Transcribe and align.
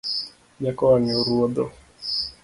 Nyako 0.61 0.81
wang’e 0.89 1.11
oruodho 1.19 1.63